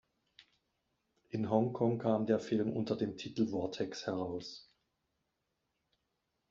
In 1.29 1.51
Hongkong 1.51 1.99
kam 1.99 2.25
der 2.25 2.39
Film 2.39 2.71
unter 2.73 2.95
dem 2.97 3.17
Titel 3.17 3.45
„Vortex“ 3.51 4.07
heraus. 4.07 4.67